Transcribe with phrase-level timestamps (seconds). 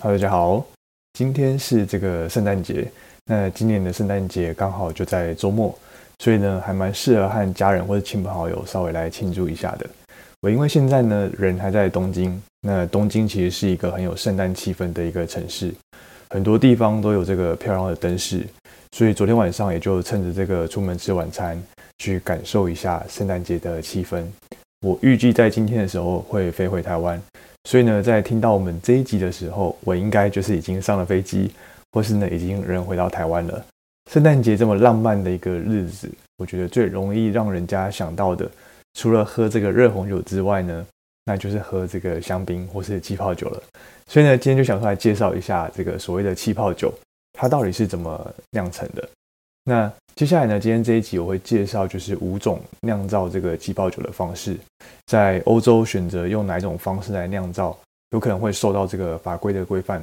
[0.00, 0.64] Hello，大家好，
[1.14, 2.88] 今天是这个圣诞节。
[3.26, 5.76] 那今年的圣诞节刚好就在周末，
[6.20, 9.84] 所以呢，还蛮适合和家人或者亲朋好友稍微来庆祝一下的。
[10.40, 15.74] 我因为现在呢人还在东京，那东京其实是一个很有圣诞气氛的一个城市，
[16.30, 18.46] 很多地方都有这个漂亮的灯饰，
[18.92, 21.60] 所以昨天晚上也就趁着这个出门吃晚餐，
[21.98, 24.24] 去感受一下圣诞节的气氛。
[24.86, 27.20] 我预计在今天的时候会飞回台湾。
[27.68, 31.50] 所以呢，在听到我们这一集的时候，我应该就是已经上了飞机，
[31.92, 33.62] 或是呢已经人回到台湾了。
[34.10, 38.50] 圣诞节这么浪漫的一个日子，我觉得最容易让人家想到的，
[38.94, 40.86] 除了喝这个热红酒之外呢，
[41.26, 43.62] 那就是喝这个香槟或是气泡酒了。
[44.06, 46.90] 所以呢，今天就想出来介绍一下这个所谓的气泡酒，
[47.34, 49.06] 它到底是怎么酿成的。
[49.68, 54.56] 那接下来呢，今天这一集我会介绍就是五种酿造这个气泡酒的方式。
[55.04, 57.76] 在欧洲选择用哪一种方式来酿造，
[58.12, 60.02] 有可能会受到这个法规的规范。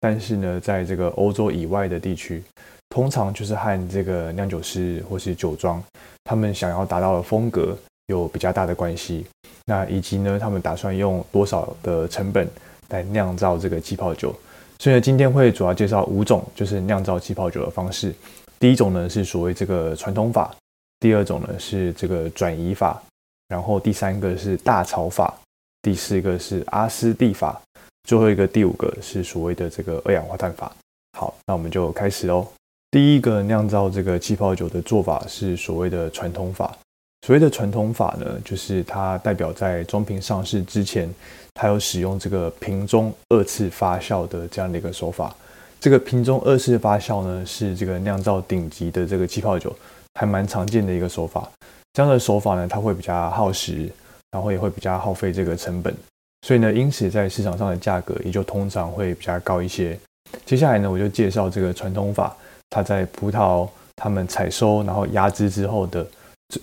[0.00, 2.42] 但是呢，在这个欧洲以外的地区，
[2.88, 5.80] 通常就是和这个酿酒师或是酒庄
[6.24, 7.78] 他们想要达到的风格
[8.08, 9.24] 有比较大的关系。
[9.64, 12.48] 那以及呢，他们打算用多少的成本
[12.88, 14.34] 来酿造这个气泡酒。
[14.80, 18.12] 所以呢，今天会主要介绍五种就是酿造气泡酒的方式。
[18.58, 20.54] 第一种呢是所谓这个传统法，
[21.00, 23.02] 第二种呢是这个转移法，
[23.48, 25.34] 然后第三个是大炒法，
[25.82, 27.60] 第四个是阿斯蒂法，
[28.08, 30.72] 最后一个第五个是所谓的这个二氧化碳法。
[31.18, 32.46] 好，那我们就开始喽。
[32.90, 36.76] 第一个酿造这个气泡酒的做法是所谓的传统法。
[37.26, 41.12] 所谓的传统法呢，就是它代表在装瓶上市之前，
[41.54, 45.34] 它有使用这个瓶中二次发酵的这样的一个手法。
[45.84, 49.70] 这个瓶中二次发酵呢，是这个酿造顶级的这个气泡酒
[50.18, 51.46] 还蛮常见的一个手法。
[51.92, 53.86] 这样的手法呢，它会比较耗时，
[54.30, 55.94] 然后也会比较耗费这个成本，
[56.40, 59.94] 所以呢，因此在市场上的价格也就通常会比较高一些。
[60.46, 62.34] 接下来呢，我就介绍这个传统法，
[62.70, 66.06] 它在葡萄它们采收然后压制之后的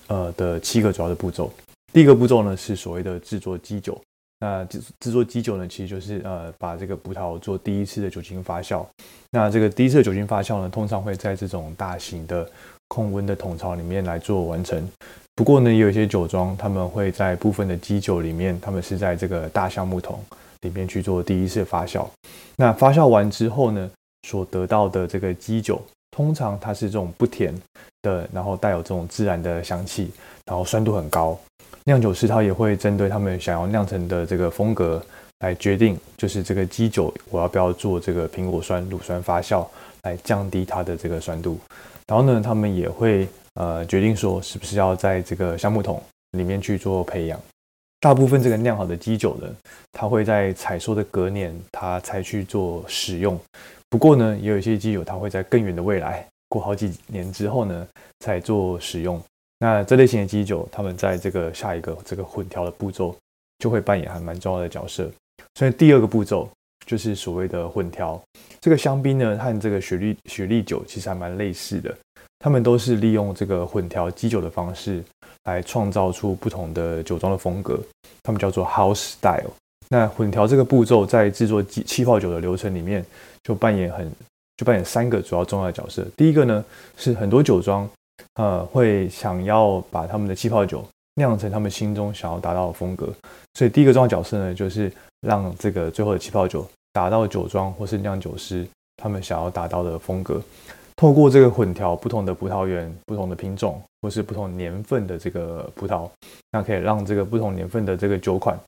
[0.08, 1.54] 呃的七个主要的步骤。
[1.94, 4.02] 第一个步骤呢，是所谓的制作基酒。
[4.42, 8.84] 那制制作基酒呢，其实就是呃把这个葡萄做第一次的酒精发酵。
[9.30, 12.50] 那这个第一次的酒精发酵呢，通常会在这种大型的
[12.88, 14.86] 控温的桶槽里面来做完成。
[15.36, 20.20] 不过呢，也有一些酒庄，他们会在部分的基酒里面，他们是在这个大橡木桶
[20.62, 22.06] 里面去做第一次发酵。
[22.58, 23.90] 那发酵完之后呢，
[24.28, 25.80] 所得到的这个基酒，
[26.10, 27.54] 通常它是这种不甜
[28.02, 30.12] 的，然后带有这种自然的香气，
[30.46, 31.40] 然后酸度很高。
[31.92, 35.04] 酿酒师他也会针对他们想要酿成的这个风格
[35.40, 39.68] 来决定，就是这个基酒我要不要做这个苹果酸乳酸发酵
[40.04, 41.60] 来降低它的这个酸度。
[42.08, 47.38] 然后呢，他们也会呃决定说是不是要在这个橡木桶里面去做培养。
[48.00, 49.48] 大部分这个酿好的基酒呢，
[49.92, 53.38] 它会在采收的隔年它才去做使用。
[53.90, 57.86] 不过呢，也有一些基酒它会在更远的未来，过好几年之后呢
[58.22, 59.22] 才做使用。
[59.64, 63.16] 那这类型的基酒，他们在这个下一个这个混调的步骤，
[63.60, 65.08] 就会扮演还蛮重要的角色。
[65.54, 66.50] 所以第二个步骤
[66.88, 68.20] 就是所谓的混调。
[68.60, 71.96] 这个香槟呢，和这个雪莉雪莉酒其实还蛮类似的，
[72.40, 75.04] 他们都是利用这个混调基酒的方式
[75.44, 77.80] 来创造出不同的酒庄的风格，
[78.24, 79.52] 他们叫做 house style。
[79.90, 83.06] 那混调这个步骤在制作气气泡酒的流程里面，
[83.44, 84.12] 就扮演很
[84.58, 86.04] 就扮演三个主要重要的角色。
[86.18, 86.66] 第一个呢，
[86.98, 87.88] 是很多酒庄。
[88.36, 93.14] 呃，会想要把他们的气泡酒酿成他们心中想要达到的风格，
[93.56, 98.66] 所以第一个重要角色呢，就是让这个最后的气泡酒达到酒庄或是酿酒师
[98.98, 100.42] 他们想要达到的风格。
[100.96, 106.08] 透过这个混调不同的葡萄园、不同的品种或是不同年份的这个葡萄，
[106.52, 108.60] 那可以让这个不同年份的这个酒款，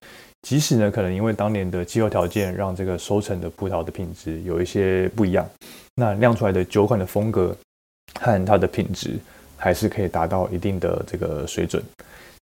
[0.41, 5.47] 即使呢可能因为当年的气候条件让这个收成的葡萄的品质有一些不一样，
[5.95, 7.55] 那酿出来的酒款的风格
[8.19, 9.19] 和它的品质。
[9.63, 11.81] 还是可以达到一定的这个水准。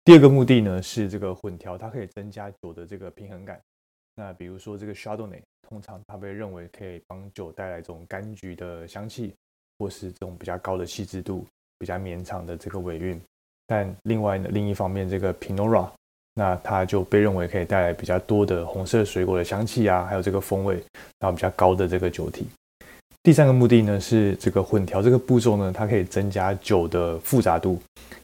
[0.05, 3.61] 第二个目的呢是这个混调，它可以增加酒的这个平衡感。
[4.15, 9.35] 那比如说这个 Chardonnay，通常它被认为可以帮酒带来这种柑橘的香气，
[9.77, 11.45] 或是这种比较高的细致度、
[11.81, 13.21] 比较绵长的这个尾韵。
[13.67, 15.91] 但另外呢，另一方面，这个 Pinot Noir，
[16.35, 20.77] 那它就被认为可以带来比较多的红色水果的香气啊，还有这个风味，
[21.19, 22.47] 然后比较高的这个酒体。
[23.23, 27.79] 第三个目的呢是这个混调这个步骤呢，它可以增加酒的复杂度。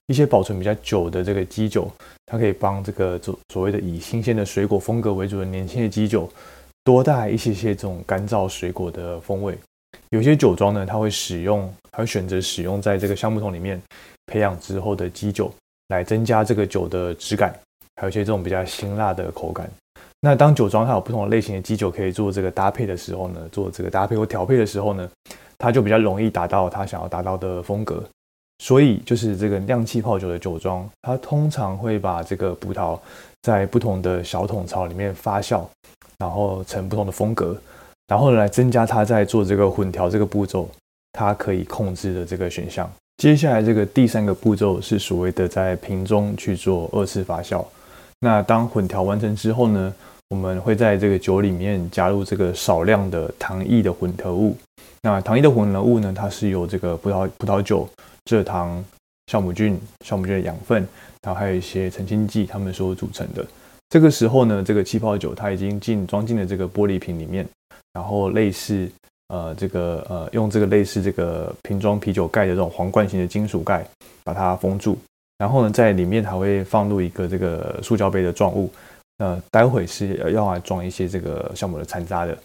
[0.06, 1.90] 一些保存比较久的这个基酒，
[2.24, 6.30] 它可以帮这个所所谓的以新鲜的水果风格为主的年轻的基酒，
[6.82, 9.58] 多带一些些这种干燥水果的风味。
[10.10, 13.80] 有些酒庄呢，它会使用，它会选择使用在这个橡木桶里面
[14.26, 15.52] 培养之后的基酒，
[15.88, 17.52] 来增加这个酒的质感，
[17.96, 19.68] 还有一些这种比较辛辣的口感。
[20.20, 25.08] 那当酒庄它有不同的类型的基酒可以做这个搭配的时候呢，做这个搭配或调配的时候呢，
[25.58, 28.02] 它就比较容易达到它想要达到的风格。
[28.58, 32.98] 所以就是这个酿气泡酒的酒庄，它通常会把这个葡萄
[33.42, 35.62] 在不同的小桶槽里面发酵，
[36.18, 37.54] 然后成不同的风格，
[38.08, 40.66] 然后来增加它在做这个混调这个步骤，
[41.12, 42.90] 它可以控制的这个选项。
[43.18, 47.62] 接下来这个第三个步骤是所谓的在瓶中去做二次发酵。
[48.20, 49.94] 那当混调完成之后呢，
[50.30, 54.56] 我们会在这个酒里面加入这个少量的糖液的混合物。
[55.02, 57.88] 那糖液的混合物呢，它是由这个葡萄葡萄酒。
[58.28, 58.84] 蔗糖、
[59.30, 60.84] 酵母菌、酵母菌的养分，
[61.22, 63.46] 然后还有一些澄清剂，它们所组成的。
[63.88, 67.46] 这个时候呢，这个气泡酒它已经进装进了这个玻璃瓶里面，
[67.92, 68.90] 然后类似
[69.28, 73.86] 呃这个呃用这个类似这个瓶装啤酒盖的这种皇冠型的金属盖
[74.24, 74.98] 把它封住，
[75.38, 78.70] 然后呢在里面还会放入一个这个塑胶杯的状物，
[79.18, 82.36] 呃待会是要来装一些这个酵母的残渣的。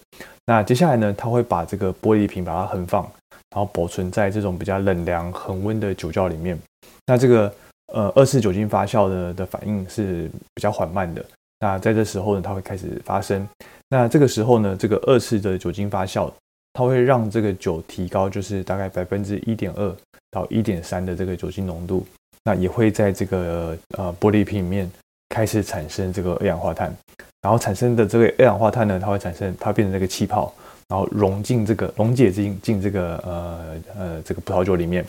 [0.46, 3.08] 那接下来呢，它会把这个玻璃瓶把它横放。
[3.54, 6.58] 然后保存在这种比较冷凉恒温的酒窖里面。
[7.06, 7.54] 那这个
[7.92, 11.22] 呃二次酒精发酵的的反应是比较缓慢的。
[11.60, 13.46] 那在这时候呢，它会开始发生。
[13.90, 16.32] 那这个时候呢，这个二次的酒精发酵，
[16.72, 19.94] 它会让这个酒提高，就是大概百分之一点二
[20.30, 22.06] 到一点三的这个酒精浓度。
[22.44, 24.90] 那也会在这个呃玻璃瓶里面
[25.28, 26.94] 开始产生这个二氧化碳。
[27.40, 30.52] 然后产生的这个二氧化碳呢，它会产生它变成这个气泡。
[30.88, 35.02] 然后溶进这个溶解进进这个呃呃这个葡萄酒里面，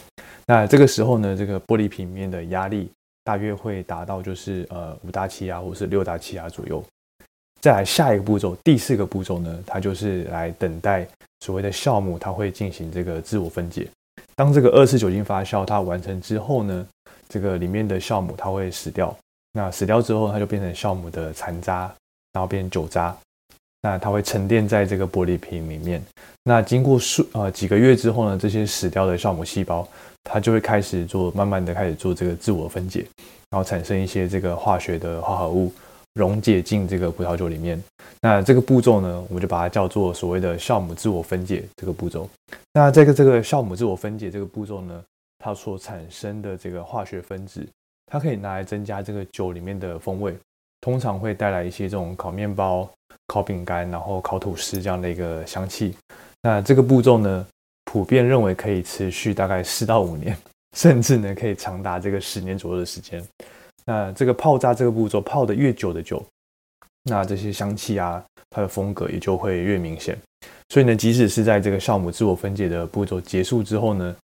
[0.46, 2.90] 那这个时候呢，这个玻璃瓶里面的压力
[3.26, 6.82] 大约会达到就是呃五大气压或是六大气压左右。
[7.60, 11.06] 再来下一个步骤，第四个步骤呢，它就是来等待
[11.42, 13.86] 所谓的酵母，它会进行这个自我分解。
[14.38, 16.88] 当这个二次酒精发酵它完成之后呢，
[17.34, 19.16] 这个里面的酵母它会死掉。
[19.54, 21.92] 那死掉之后，它就变成酵母的残渣，
[22.32, 23.16] 然后变成酒渣。
[23.82, 26.00] 那它会沉淀在这个玻璃瓶里面。
[26.44, 29.88] 那经过数呃几个月之后呢，这些死掉的酵母细胞，
[30.24, 33.04] 它就会开始做，慢慢的开始做这个自我分解，
[33.50, 35.74] 然后产生一些这个化学的化合物，
[36.14, 37.84] 溶解进这个葡萄酒里面。
[38.22, 42.30] 那这个步骤呢，我们就把它叫做所谓的酵母自我分解这个步骤。
[42.74, 45.04] 那这个这个酵母自我分解这个步骤呢，
[45.44, 47.68] 它所产生的这个化学分子，
[48.06, 50.34] 它可以拿来增加这个酒里面的风味。
[50.80, 52.90] 通常会带来一些这种烤面包、
[53.28, 55.94] 烤饼干，然后烤吐司这样的一个香气。
[56.42, 57.46] 那这个步骤呢，
[57.84, 60.38] 普遍认为可以持续大概四到五年，
[60.78, 63.22] 甚至呢可以长达这个十年左右的时间。
[63.86, 66.26] 那这个泡榨这个步骤泡的越久的酒，
[67.04, 70.18] 那这些香气啊，它的风格也就会越明显。
[70.70, 74.16] 所以呢，即使是在这个酵母自我分解的步骤结束之后呢，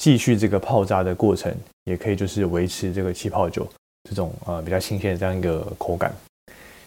[0.00, 1.54] 继续这个泡榨的过程，
[1.84, 3.68] 也可以就是维持这个气泡酒。
[4.08, 6.10] 这种呃比较新鲜的这样一个口感。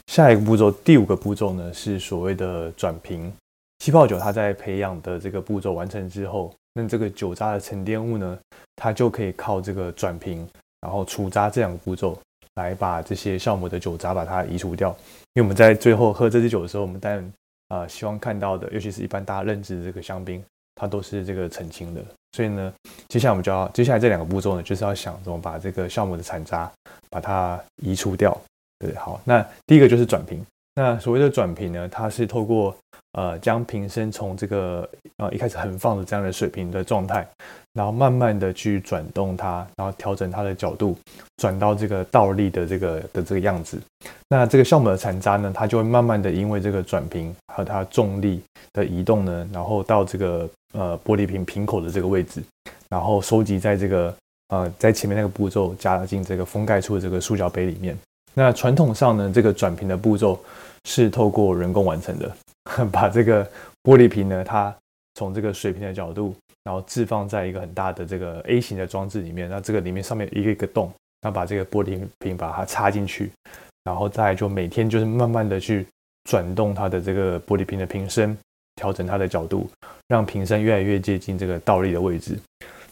[0.07, 3.31] 下一个步骤，第五个步骤呢是所谓的转瓶。
[3.77, 8.39] 气泡酒它在培养的这个步骤完成之后，那这个酒渣的沉淀物呢，
[8.75, 10.47] 它就可以靠这个转瓶，
[10.81, 12.19] 然后除渣这两个步骤
[12.55, 14.89] 来把这些酵母的酒渣把它移除掉。
[15.35, 17.33] 因为我们在最后喝这支酒的时候，我们当然
[17.67, 20.43] 啊希望看到的，尤其是一般大家认知的这个香槟，
[20.75, 22.03] 它都是这个澄清的。
[22.31, 22.73] 所以呢，
[23.09, 26.71] 接下来我们就要接下来这两个步骤呢，就是要想怎么把这个酵母的残渣
[27.09, 28.35] 把它移除掉。
[28.79, 30.43] 对，好，那第一个就是转瓶。
[30.75, 32.75] 那所谓的转瓶呢，它是透过
[33.13, 37.27] 呃将瓶身从这个呃一开始横放的这样的水平的状态，
[37.73, 40.97] 然后慢慢的去转动它，然后调整它的角度，
[41.37, 43.79] 转到这个倒立的这个的这个样子。
[44.27, 48.41] 那这个酵母的残渣呢，它就会慢慢的因为这个转瓶和它重力
[48.73, 50.49] 的移动呢，然后到这个。
[50.75, 52.41] 呃，玻璃瓶瓶口的这个位置，
[52.89, 54.11] 然后收集在这个
[54.47, 57.95] 呃，在前面那个步骤加进这个封盖处的这个塑胶杯里面。
[58.33, 60.39] 那传统上呢，这个转瓶的步骤
[60.85, 62.35] 是透过人工完成的，
[62.91, 63.45] 把这个
[63.83, 64.75] 玻璃瓶呢，它
[65.15, 69.49] 从这个水平的角度，然后置放在一个很大的这个 A 型的装置里面。
[69.49, 73.31] 那这个里面上面一个一个洞，那把这个玻璃瓶把它插进去，
[73.83, 75.85] 然后再就每天就是慢慢的去
[76.29, 78.37] 转动它的这个玻璃瓶的瓶身。
[78.75, 79.69] 调整它的角度，
[80.07, 82.35] 让瓶身越来越接近这个倒立的位置。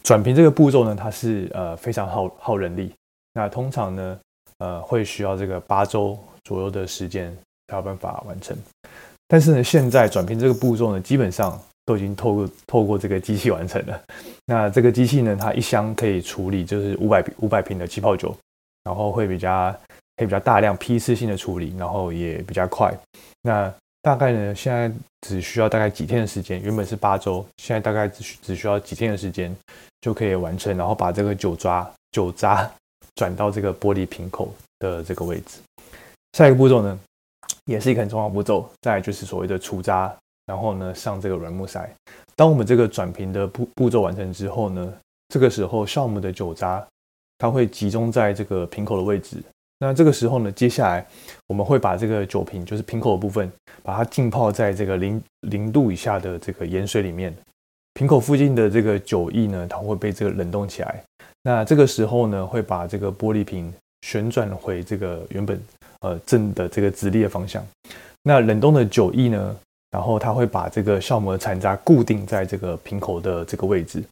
[0.04, 2.92] 转瓶这个步骤呢，它是呃非常耗耗人力。
[3.34, 4.16] 那通常呢，
[4.62, 8.56] 呃会需要这个八周左右的时间才有办法完成。
[9.26, 14.00] 但是呢，现在转瓶这个步骤呢，基本上都已经透过透过这个机器完成了。
[14.46, 18.36] 那这个机器呢，它一箱可以处理就是五百五百瓶的气泡酒，
[18.84, 19.74] 然后会比较
[20.16, 22.92] 可以比较大量批次性的处理，然后也比较快。
[23.42, 24.92] 那大概呢，现在
[25.26, 29.54] 只需要大概几天的时间，原本是八周，现在大概只需只需要几天的时间
[30.02, 32.70] 就可以完成，然后把这个酒渣酒渣
[33.14, 35.58] 转到这个玻璃瓶口的这个位置。
[36.32, 36.98] 下一个步骤呢，
[37.66, 38.68] 也是一个很重要步骤。
[38.80, 40.14] 再就是所谓的除渣，
[40.46, 41.88] 然后呢上这个软木塞。
[42.34, 44.92] 当我们这个转瓶的步步骤完成之后呢，
[45.28, 46.86] 这个时候酵母的酒渣
[47.38, 49.42] 它会集中在这个瓶口的位置。
[49.78, 51.04] 那这个时候呢，接下来
[51.48, 53.50] 我们会把这个酒瓶，就是瓶口的部分，
[53.82, 57.36] 把它浸泡在这个零零度以下的这个盐水里面。
[57.94, 61.02] 瓶口附近的这个酒液呢，它会被这个冷冻起来。
[61.42, 63.72] 那这个时候呢，会把这个玻璃瓶
[64.02, 65.60] 旋转回这个原本
[66.00, 67.64] 呃正的这个直立的方向。
[68.22, 69.56] 那冷冻的酒液呢，
[69.90, 74.02] 然后它会把这个酵母的残渣固定在这个瓶口的这个位置。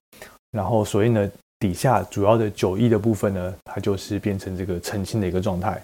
[0.51, 1.31] 然后所以呢。
[1.61, 5.79] 底下主要的酒液的部分呢，它就是变成这个澄清的一个状态。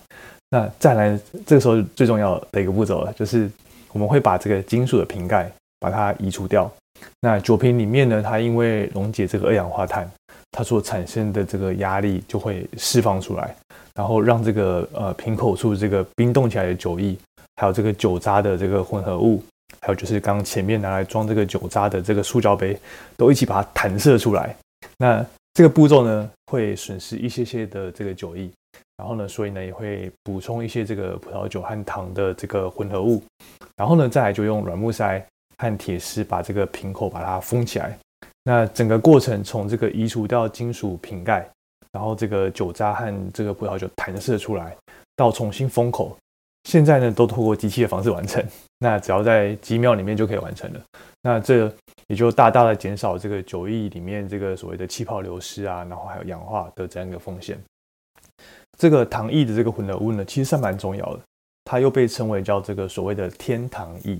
[0.48, 3.50] 那再来，这个时候最重要的一个步骤了，就是
[3.92, 6.72] 我们会把这个金属的瓶盖把它移除掉。
[7.20, 10.10] 那酒瓶里面呢，它因为溶解这个二氧化碳，
[10.56, 13.54] 它所产生的这个压力就会释放出来，
[13.94, 17.14] 然后让这个呃瓶口处这个冰冻起来的酒液，
[17.56, 19.44] 还有这个酒渣的这个混合物，
[19.82, 22.74] 还有就是刚前面拿来装这个酒渣的这个塑胶杯，
[23.18, 24.56] 都一起把它弹射出来。
[24.96, 25.22] 那
[25.52, 28.48] 这个步骤呢，会损失一些些的这个酒液，
[28.96, 33.22] 然后呢，所以呢也会补充一些这个葡萄酒和糖的这个混合物，
[33.76, 35.22] 然后呢，再来就用软木塞
[35.58, 37.98] 和铁丝把这个瓶口把它封起来。
[38.48, 41.50] 那整个过程从这个移除掉金属瓶盖，
[41.90, 44.76] 然后这个酒渣和这个葡萄酒弹射出来，
[45.16, 46.16] 到重新封口，
[46.62, 48.40] 现在呢都透过机器的方式完成。
[48.78, 50.80] 那只要在几秒里面就可以完成了。
[51.22, 51.68] 那这
[52.06, 57.58] 也就大大的减少这个酒液里面这个所谓的气泡流失啊，然后还有氧化的这样一个风险。
[58.78, 61.20] 这个糖液的这个混合物呢，其实是蛮重要的，
[61.64, 64.16] 它又被称为叫这个所谓的天糖液。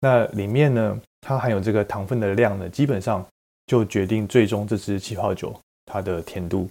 [0.00, 3.22] 那里面呢，它含有这个糖分的量呢，基本上
[3.66, 5.54] 就决定最终这支气泡酒
[5.84, 6.68] 它的甜度。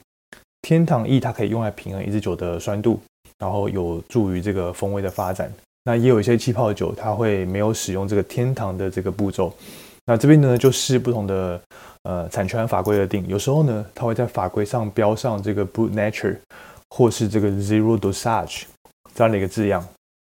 [0.62, 3.00] 天糖液它可以用来平衡一支酒的酸度，
[3.38, 5.52] 然后有助于这个风味的发展。
[5.84, 9.54] 那也有一些气泡酒，它会没有使用这个天堂的这个步骤。
[10.08, 11.62] 那这边呢，就是不同的
[12.04, 16.38] 呃产权法规的定，有时候呢，它会在法规上标上这个 brut nature
[16.90, 18.64] 或是这个 zero dosage
[19.14, 19.88] 这样的一个字样。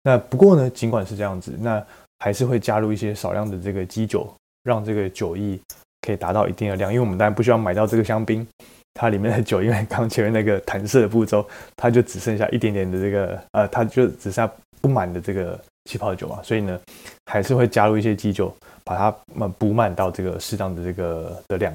[0.02, 1.84] 那不过呢，尽管是这样子，那
[2.20, 5.58] 还是会加入一些少量的这个基酒，让这个酒液
[6.02, 6.92] 可以达到一定的量。
[6.92, 8.46] 因为我们当然不需要买到这个香槟，
[8.94, 16.80] 它里面的酒，因为刚前面那个弹射的步骤，它就只剩下一点点的这个呃，它就只剩下不满的这个气泡酒嘛，所以呢，
[17.26, 18.54] 还是会加入一些基酒。
[18.82, 21.72] 把它们补满到这个适当的这个的量。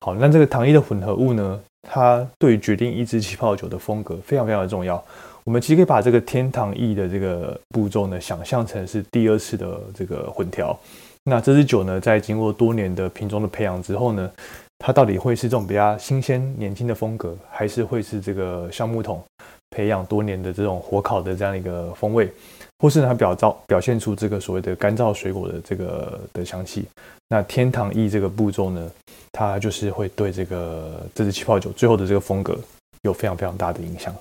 [0.00, 5.02] 好，那这个糖液的混合物呢，它对于决定一支气泡酒的风格非常非常的重要。
[5.42, 10.78] 我们其实可以把这个天糖液的这个步骤呢，想象成是第二次的这个混调。
[11.28, 14.30] 那这支酒呢，在经过多年的品种的培养之后呢，
[14.78, 19.20] 它到底会是这种比较新鲜年轻的风格，还是会是这个橡木桶
[19.70, 22.32] 培养多年的这种火烤的这样一个风味？
[22.78, 26.86] 或是它表造表现出这个所谓的干燥水果的这个的香气，
[27.28, 28.88] 那天堂意这个步骤呢，
[29.32, 32.56] 它就是会对这个这支气泡酒最后的这个风格
[33.02, 34.14] 有非常非常大的影响。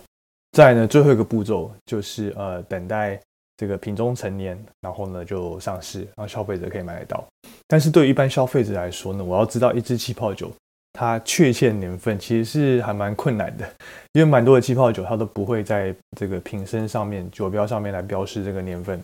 [0.54, 3.20] 再呢，最后一个步骤就是呃等待
[3.58, 7.24] 这个品种成年，然后呢就上市，让消费者可以买得到。
[7.68, 10.52] 但是对于一般消费者来说呢，我要知道一支气泡酒。
[10.98, 13.70] 它确切年份其实是还蛮困难的，
[14.14, 18.98] 因为蛮多的气泡酒它都不会在这个瓶身上面、酒标上面来标示这个年份，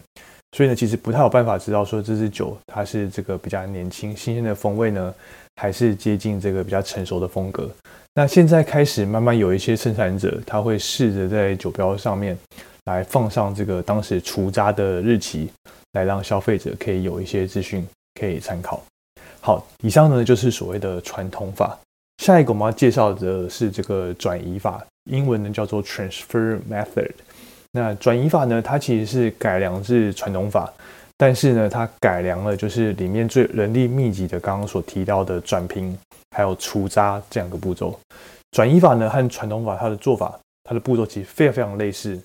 [0.55, 5.13] 所以呢，其实不太有办法知道说这支酒它是这个比较年轻、新鲜的风味呢，
[5.58, 7.70] 还是接近这个比较成熟的风格。
[8.13, 12.38] 那现在开始慢慢有一些生产者，他会试着在酒标上面
[12.85, 15.50] 来放上这个当时除渣的日期，
[15.93, 17.85] 来让消费者可以有一些资讯
[18.19, 18.81] 可以参考。
[19.39, 21.77] 好，以上呢就是所谓的传统法。
[22.23, 27.09] 下一个我们要介绍的是这个转移法，英文呢叫做 transfer method。
[27.71, 30.71] 那转移法呢，它其实是改良自传统法，
[31.17, 35.97] 但是呢，它改良了就是里面最人力密集的刚刚所提到的转瓶
[36.35, 38.00] 还有除渣这两个步骤。
[38.51, 42.21] 转移法呢和传统法它的做法，它的步骤其实非常非常类似，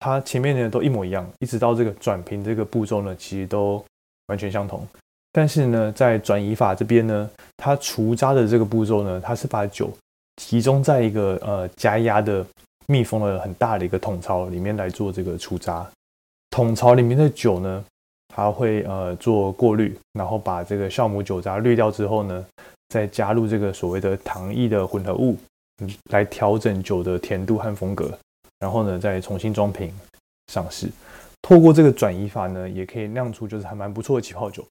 [0.00, 3.84] 它前面呢都一模一样，一直到这个转瓶这个步骤呢，其实都
[4.26, 4.86] 完全相同。
[5.32, 9.90] 但是呢，在转移法这边呢，它除渣的这个步骤呢，它是把酒
[10.36, 12.44] 集中在一个呃加压的
[12.86, 15.86] 密封的很大的一个桶槽里面来做这个除渣。
[16.50, 17.84] 桶槽里面的酒呢，
[18.34, 22.46] 它会呃做过滤，然后把这个酵母酒渣滤掉之后呢，
[22.88, 25.36] 再加入这个所谓的糖液的混合物，
[26.10, 28.18] 来调整酒的甜度和风格，
[28.60, 29.92] 然后呢再重新装瓶
[30.52, 30.88] 上市。
[31.42, 34.64] 透过这个转移法呢，也可以酿出就是还蛮不错的起泡酒。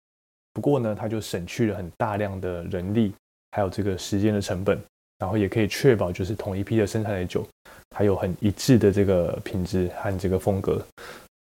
[0.53, 3.13] 不过呢，它就省去了很大量的人力，
[3.51, 4.79] 还有这个时间的成本，
[5.19, 7.47] 然后也可以确保就是同一批的生产的酒，
[7.95, 10.83] 还有很一致的这个品质和这个风格。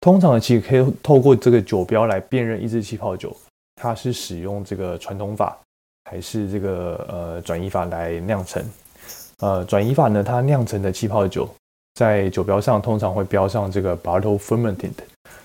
[0.01, 3.35] 通常其实可以透过这个酒标来辨认一支气泡酒，
[3.75, 5.57] 它是使用这个传统法
[6.09, 8.63] 还是这个呃转移法来酿成。
[9.39, 11.49] 呃，转移法呢，它酿成的气泡酒
[11.95, 14.91] 在酒标上通常会标上这个 bottle fermented。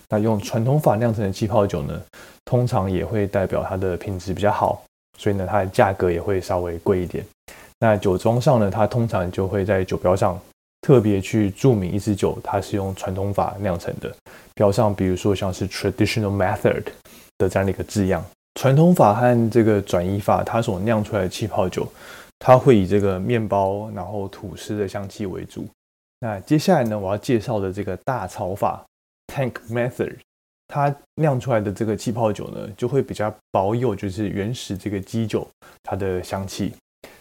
[0.08, 2.00] 那用传统法酿成的气泡酒呢，
[2.44, 4.82] 通常也会代表它的品质比较好，
[5.16, 7.24] 所以呢，它的价格也会稍微贵一点。
[7.78, 10.38] 那酒庄上呢，它通常就会在酒标上
[10.80, 14.12] 特别去注明一支酒，它是用传统法酿成的，
[14.54, 16.82] 标上比如说像是 traditional method
[17.38, 18.24] 的这样的一个字样。
[18.60, 21.86] 传统法和这个转移法，它所酿出来的气泡酒，
[22.40, 25.64] 它会以这个面包然后吐司的香气为主。
[26.20, 28.84] 那接下来呢，我要介绍的这个大槽法。
[29.32, 30.16] Tank method，
[30.66, 35.46] 它酿出来的这个气泡酒呢，就会比较保有就是原始这个基酒
[35.84, 36.74] 它的香气。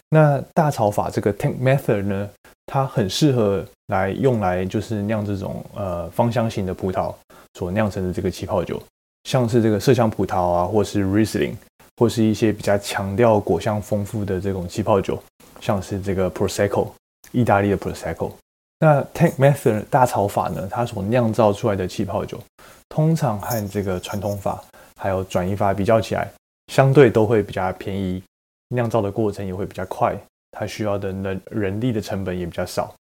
[0.10, 2.28] 那大槽法这个 Tank method 呢，
[2.66, 7.14] 它很适合来用来就是酿这种呃芳香型的葡萄
[7.54, 8.82] 所酿成的这个气泡酒，
[9.26, 11.54] 像是这个麝香葡萄啊，或是 Riesling，
[11.98, 15.22] 或是一些比较强调果香丰富的这种气泡酒，
[15.62, 16.88] 像是这个 Prosecco，
[17.32, 18.32] 意大利的 Prosecco。
[18.82, 20.66] 那 Tank Method 大槽法呢？
[20.72, 22.40] 它所酿造出来的气泡酒，
[22.88, 24.64] 通常和这个传统法
[24.96, 26.30] 还有转移法比较起来，
[26.72, 28.24] 相对都会比较便宜，
[28.70, 30.16] 酿造的过程也会比较快，
[30.52, 32.94] 它需要的人人力的成本也比较少。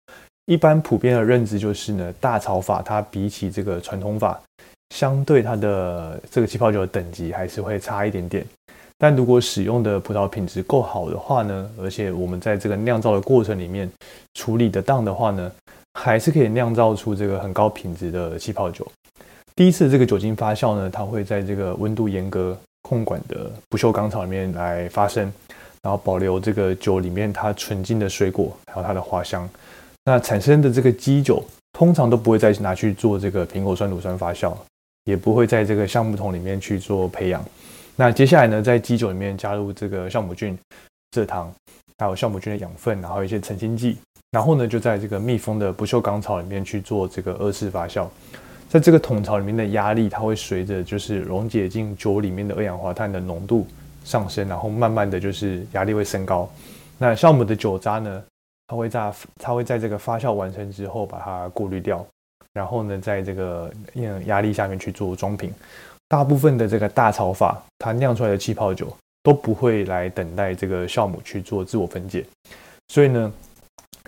[0.45, 4.41] 一般普遍的认知就是呢，大槽法它比起这个传统法，
[4.95, 8.43] 相对它的这个气泡酒的等级还是会差一点点。
[8.97, 13.87] 但如果使用的葡萄品质够好的话呢，而且我们在这个酿造的过程里面
[14.33, 15.51] 处理得当的话呢，
[15.93, 18.85] 还是可以酿造出这个很高品质的气泡酒。
[19.55, 25.31] 第一次这个酒精发酵呢，它会在这个温度严格控管的不锈钢槽里面来发生，
[25.83, 29.47] 然后保留这个酒里面它纯净的水果还有它的花香。
[30.05, 34.55] 那产生的这个基酒通常都不会再拿去做这个苹果酸乳酸发酵，
[35.05, 37.43] 也不会在这个橡木桶里面去做培养。
[37.99, 40.55] 那接下来呢，在基酒里面加入这个酵母菌、
[41.13, 41.51] 蔗糖，
[41.97, 43.97] 还有酵母菌的养分，然后一些澄清剂，
[44.29, 48.07] 然后呢，就在这个密封的不锈钢槽里面去做这个二次发酵。
[48.69, 53.65] 在这个桶槽里面的压力，它会随着就是溶解进酒里面的二氧化碳的浓度
[54.03, 56.47] 上升，然后慢慢的就是压力会升高。
[56.99, 58.23] 那酵母的酒渣呢，
[58.67, 62.05] 它会在它会在这个发酵完成之后把它过滤掉，
[62.53, 63.71] 然后呢，在这个
[64.25, 65.51] 压力下面去做装瓶。
[66.09, 72.25] 大部分的这个大槽法，它酿出来的气泡酒都不会来等待这个酵母去做自我分解。
[72.87, 73.31] 所以呢，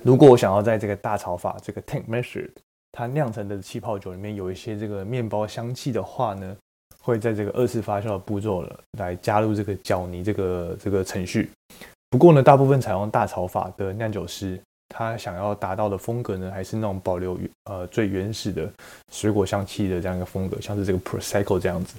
[0.01, 2.49] 如果我想要在这个大槽法这个 tank method
[2.91, 6.55] 它酿成的气泡酒里面有一些这个面包香气的话呢，
[7.01, 11.51] 会在这个二次发酵的步骤了来加入这个搅泥这个这个程序。
[12.09, 14.59] 不过呢，大部分采用大槽法的酿酒师。
[14.89, 18.69] 他想要达到的风格呢，还是那种保留呃最原始的
[19.13, 21.95] 水果香气的这样一个风格，像是这个 Prosecco 这样子，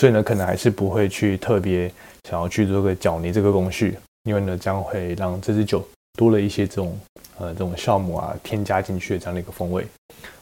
[0.00, 1.92] 所以呢，可能还是不会去特别
[2.24, 5.86] 想要去做个搅泥这个工序，因为呢，将会让这支酒
[6.18, 6.98] 多了一些这种
[7.38, 9.86] 呃这种酵母啊添加进去的这样的一个风味。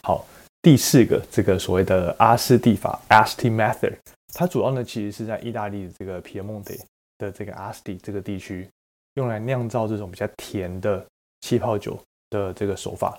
[0.04, 0.24] 好，
[0.62, 3.94] 第四个这个所谓的阿斯蒂法 （Asti Method），
[4.32, 6.72] 它主要呢其实是在意大利的这个皮埃蒙特
[7.18, 8.68] 的这个阿斯蒂这个地区，
[9.14, 11.04] 用来酿造这种比较甜的。
[11.40, 11.98] 气泡酒
[12.30, 13.18] 的这个手法，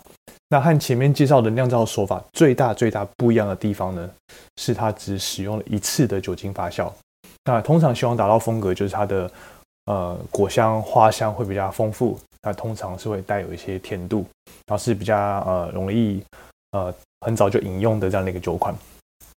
[0.50, 4.10] 那和前面介绍的酿造手法最大最大不一样的地方呢，
[4.58, 6.92] 是它只使用了一次的酒精发酵。
[7.46, 9.32] 那通常希望达到风格，就是它的
[9.86, 14.26] 呃果香花香会比较丰富，那通常是会带有一些甜度，
[14.68, 16.24] 然后是比较呃容易
[16.72, 16.94] 呃
[17.26, 18.74] 很早就饮用的这样的一个酒款。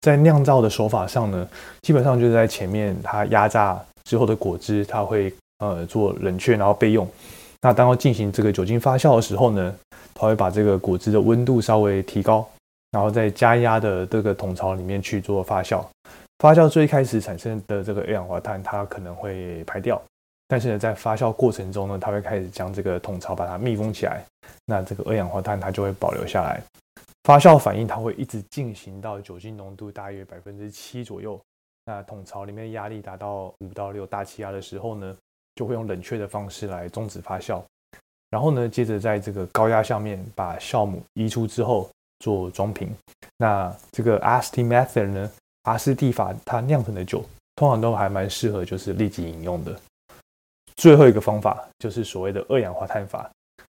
[0.02, 1.48] 在酿造的手法上呢，
[1.80, 7.08] 基本上就是在前面它压榨之后的果汁，它会呃做冷却，然后备用。
[7.64, 9.74] 那当要进行这个酒精发酵的时候呢，
[10.12, 12.46] 它会把这个果汁的温度稍微提高，
[12.90, 15.82] 然后在加压的这个桶槽里面去做发酵。
[16.40, 19.98] 发酵最开始产生的这个二氧化碳，它可能会排掉，
[20.46, 24.22] 但是呢，在发酵过程中呢，它会开始将这个桶槽把它密封起来，
[24.66, 26.62] 那这个二氧化碳它就会保留下来。
[27.22, 31.40] 发酵反应它会一直进行到酒精浓度大约百分之七左右，
[31.86, 35.16] 那桶槽里面压力达到五到六大气压的时候呢。
[35.54, 37.62] 就会用冷却的方式来终止发酵，
[38.30, 41.88] 然后呢，接着在这个高压下面把酵母移出之后
[42.18, 42.92] 做装瓶。
[43.36, 45.30] 那这个 Asti Method 呢，
[45.62, 47.24] 阿斯蒂法它酿成的酒
[47.56, 49.78] 通常都还蛮适合就是立即饮用的。
[50.76, 53.30] 最后一个方法就是所谓的二氧化碳法。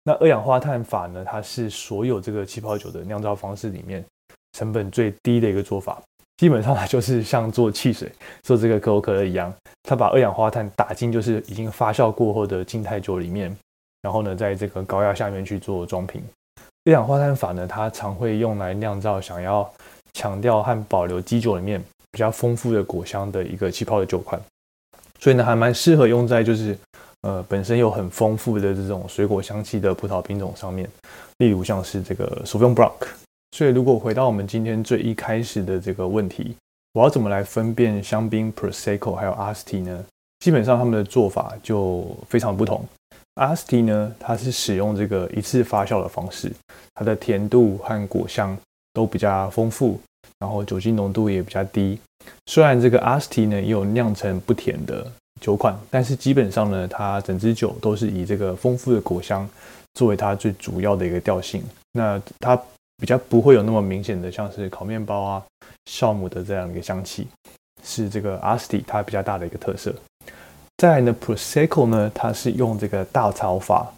[0.05, 4.05] 那二氧化碳法呢，它是所有这个气泡酒的酿造方式里面
[4.53, 6.01] 成本最低的一个做法。
[6.37, 8.11] 基本上它就是像做汽水、
[8.43, 9.53] 做这个可口可乐一样，
[9.85, 13.57] 它把二氧化碳打进就是已经发酵过后的静态酒里面，
[14.03, 16.23] 然后呢，在这个高压下面去做装瓶。
[16.87, 19.71] 二氧化碳法呢，它常会用来酿造想要
[20.13, 24.41] 强调和保留基酒里面比较丰富的果香的一个气泡的酒款，
[25.21, 26.77] 所以呢还蛮适合用在就是
[27.23, 30.87] 呃本身有很丰富的这种水果香气的葡萄品种上面，
[31.39, 33.24] 例如像是这个 s o u v i g n Blanc。
[33.55, 36.57] 所以如果回到我们今天最一开始的这个问题，
[36.93, 40.05] 我要怎么来分辨香槟 Prosecco 还有 Asti 呢？
[40.41, 42.85] 基本上他们的做法就非常不同。
[43.37, 46.51] Asti 呢，它是使用这个一次发酵的方式，
[46.95, 48.59] 它的甜度和果香
[48.93, 50.01] 都比较丰富，
[50.41, 51.97] 然后酒精浓度也比较低。
[52.47, 55.09] 虽然这个 Asti 呢也有酿成不甜的
[55.41, 59.49] 酒款，但是基本上呢，它整支酒都是以这个丰富的果香
[59.95, 61.63] 作为它最主要的一个调性。
[61.93, 62.61] 那它
[62.99, 65.43] 比较不会有那么明显的，像是烤面包啊、
[65.91, 67.27] 酵母的这样一个香气，
[67.83, 69.95] 是这个 Asti 它比较大的一个特色。
[70.79, 73.93] 再来呢，Prosecco 呢，它是用这个大槽法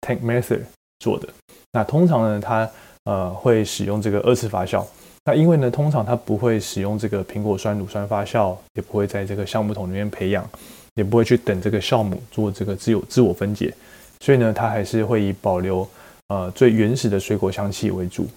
[0.00, 0.62] （tank method）
[0.98, 1.28] 做的。
[1.72, 2.68] 那通常呢，它
[3.04, 4.84] 呃会使用这个二次发酵。
[5.24, 10.48] 那因为呢，通常它不会使用这个苹果酸乳酸发酵，也不会在这个橡木桶里面培养，
[10.94, 13.74] 也不会去等这个酵母做这个自有自我分解。
[14.20, 15.86] 所以呢，它还是会以保留
[16.28, 18.28] 呃最原始的水果香气为主。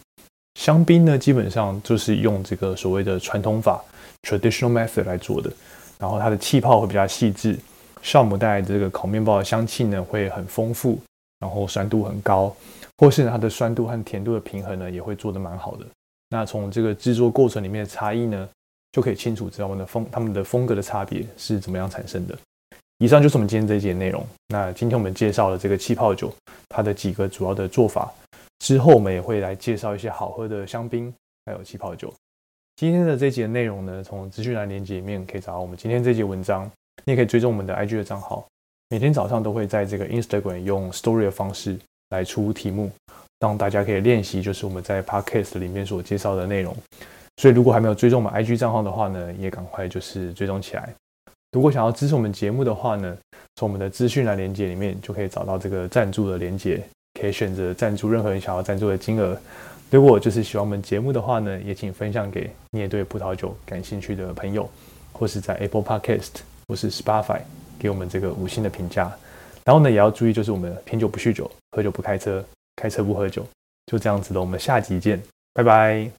[0.55, 3.83] 香槟呢，基本上就是用这个所谓的传统法
[4.23, 5.51] （traditional method） 来做的。
[5.97, 7.57] 然后它的气泡会比较细致。
[8.01, 10.97] 酵母带来的这个烤面包的香气呢，会很丰富，
[11.39, 12.55] 然后酸度很高，
[12.97, 15.85] 或是它的酸度和甜度的平衡呢，也会做得蛮好的。
[16.29, 18.47] 那从这个制作过程里面的差异呢，
[18.93, 22.37] 就可以清楚知道我们的风他们的风格的差别是怎么样产生的。
[22.99, 24.25] 以上就是我们今天这一节内容。
[24.49, 26.33] 那今天我们介绍了这个气泡酒，
[26.67, 28.13] 它的几个主要的做法。
[28.59, 31.13] 之后我们也会来介绍一些好喝的香槟，
[31.45, 32.13] 还有气泡酒。
[32.75, 36.69] 今天的这节内容呢，从资讯栏链接里面可以找到我们今天这节文章。
[37.05, 38.45] 你也可以追踪我们的 IG 的账号，
[38.89, 42.91] 每天早上都会在这个 Instagram 用 Story 的方式来出题目，
[43.39, 46.75] 让大家可以练习，就是我们在 Podcast 里面所介绍的内容。
[47.37, 50.93] 所以如果还没有追踪我们 IG 账号的话呢，也赶快就是追踪起来。
[51.51, 53.17] 如果想要支持我们节目的话呢，
[53.55, 56.81] 从我们的资讯栏连接里面就可以找到这个赞助的连接，
[57.19, 59.37] 可以选择赞助任何人想要赞助的金额。
[59.89, 64.69] 如果就是喜欢我们节目的话呢，也请分享给你也对葡萄酒感兴趣的朋友，
[65.11, 66.41] 或是在 Apple Podcast。
[66.69, 67.41] 或是 Spotify
[67.79, 69.11] 给我们这个五星的评价，
[69.65, 73.43] 然后呢，也要注意，就是我们品酒不酗酒，喝酒不开车，开车不喝酒，
[73.87, 74.39] 就这样子的。
[74.39, 75.19] 我们下集见，
[75.55, 76.18] 拜拜。